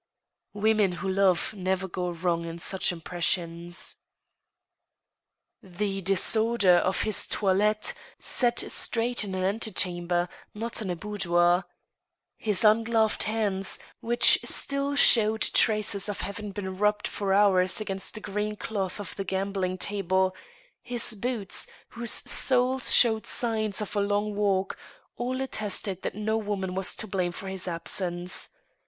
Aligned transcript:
Women 0.55 0.93
who 0.93 1.07
love 1.07 1.53
never 1.55 1.87
go 1.87 2.09
wrong 2.09 2.43
in 2.45 2.57
such 2.57 2.91
impressions. 2.91 3.97
The 5.61 6.01
disorder 6.01 6.77
of 6.77 7.03
his 7.03 7.27
toilet 7.27 7.93
(set 8.17 8.61
straight 8.71 9.23
in 9.23 9.35
an 9.35 9.43
antechamber, 9.43 10.27
not 10.55 10.81
in 10.81 10.89
a 10.89 10.95
boudoir), 10.95 11.65
his 12.35 12.63
ungloved 12.65 13.21
hands, 13.25 13.77
which 13.99 14.39
still 14.43 14.95
showed 14.95 15.41
traces 15.43 16.09
of 16.09 16.21
hav 16.21 16.39
ing 16.39 16.49
been 16.51 16.77
rubbed 16.79 17.07
for 17.07 17.31
hours 17.31 17.79
against 17.79 18.15
the 18.15 18.21
green 18.21 18.55
cloth 18.55 18.99
of 18.99 19.15
the 19.17 19.23
gambling 19.23 19.77
table, 19.77 20.35
his 20.81 21.13
boots, 21.13 21.67
whose 21.89 22.09
soles 22.11 22.91
showed 22.91 23.27
signs 23.27 23.81
of 23.81 23.95
a 23.95 24.01
long 24.01 24.33
walk, 24.35 24.79
jdl 25.19 25.43
attested 25.43 26.01
that 26.01 26.15
no 26.15 26.37
woman 26.37 26.73
was 26.73 26.95
to 26.95 27.05
blame 27.05 27.31
for 27.31 27.47
his 27.49 27.67
absence. 27.67 28.49